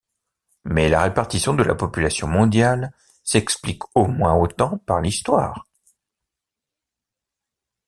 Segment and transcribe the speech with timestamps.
[0.63, 2.91] Mais la répartition de la population mondiale
[3.23, 5.67] s'explique au moins autant par l'histoire.